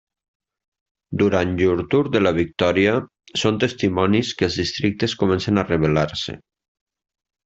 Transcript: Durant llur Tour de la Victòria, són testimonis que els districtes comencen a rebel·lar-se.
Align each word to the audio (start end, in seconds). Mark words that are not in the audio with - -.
Durant 1.21 1.51
llur 1.59 1.75
Tour 1.91 2.07
de 2.15 2.21
la 2.23 2.31
Victòria, 2.39 2.95
són 3.41 3.59
testimonis 3.67 4.31
que 4.39 4.47
els 4.51 4.57
districtes 4.63 5.15
comencen 5.25 5.61
a 5.63 5.67
rebel·lar-se. 5.69 6.37